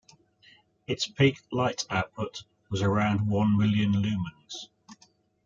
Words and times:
Its 0.87 1.07
peak 1.07 1.39
light 1.51 1.85
output 1.91 2.43
was 2.71 2.81
around 2.81 3.19
a 3.19 3.45
million 3.55 3.91
lumens. 3.91 4.67